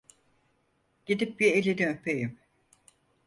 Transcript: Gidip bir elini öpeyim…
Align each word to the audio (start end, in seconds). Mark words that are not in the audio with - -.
Gidip 1.05 1.39
bir 1.39 1.51
elini 1.51 1.87
öpeyim… 1.89 2.39